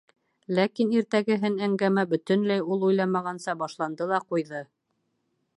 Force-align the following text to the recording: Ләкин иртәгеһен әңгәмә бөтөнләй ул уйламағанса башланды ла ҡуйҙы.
Ләкин 0.59 0.93
иртәгеһен 0.95 1.59
әңгәмә 1.67 2.07
бөтөнләй 2.15 2.65
ул 2.77 2.89
уйламағанса 2.89 3.59
башланды 3.63 4.11
ла 4.15 4.23
ҡуйҙы. 4.33 4.65